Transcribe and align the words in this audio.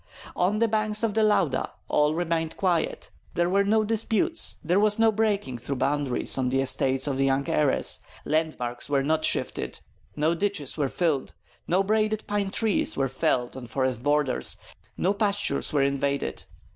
On 0.35 0.57
the 0.57 0.67
banks 0.67 1.03
of 1.03 1.13
the 1.13 1.21
Lauda 1.23 1.69
all 1.87 2.15
remained 2.15 2.57
quiet, 2.57 3.11
there 3.35 3.47
were 3.51 3.63
no 3.63 3.83
disputes, 3.83 4.55
there 4.63 4.79
was 4.79 4.97
no 4.97 5.11
breaking 5.11 5.59
through 5.59 5.75
boundaries 5.75 6.39
on 6.39 6.49
the 6.49 6.59
estates 6.59 7.05
of 7.05 7.17
the 7.19 7.25
young 7.25 7.47
heiress, 7.47 7.99
landmarks 8.25 8.89
were 8.89 9.03
not 9.03 9.23
shifted, 9.23 9.79
no 10.15 10.33
ditches 10.33 10.75
were 10.75 10.89
filled, 10.89 11.35
no 11.67 11.83
branded 11.83 12.23
pine 12.25 12.49
trees 12.49 12.97
were 12.97 13.09
felled 13.09 13.55
on 13.55 13.67
forest 13.67 14.01
borders, 14.01 14.57
no 14.97 15.13
pastures 15.13 15.71
were 15.71 15.83
invaded. 15.83 16.45